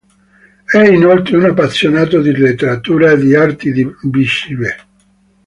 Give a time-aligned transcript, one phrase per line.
[0.65, 4.77] È inoltre un appassionato di letteratura e di arti visive.